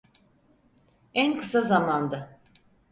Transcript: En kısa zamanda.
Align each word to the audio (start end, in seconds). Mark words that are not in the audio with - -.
En 1.13 1.37
kısa 1.37 1.61
zamanda. 1.61 2.39